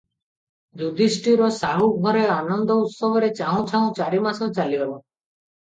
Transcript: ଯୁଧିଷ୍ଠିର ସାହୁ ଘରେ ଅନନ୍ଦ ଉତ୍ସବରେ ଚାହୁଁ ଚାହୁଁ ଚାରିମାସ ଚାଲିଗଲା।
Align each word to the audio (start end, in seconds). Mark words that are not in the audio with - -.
ଯୁଧିଷ୍ଠିର 0.81 1.49
ସାହୁ 1.59 1.91
ଘରେ 2.07 2.25
ଅନନ୍ଦ 2.39 2.79
ଉତ୍ସବରେ 2.87 3.31
ଚାହୁଁ 3.43 3.71
ଚାହୁଁ 3.75 3.95
ଚାରିମାସ 4.03 4.53
ଚାଲିଗଲା। 4.59 4.99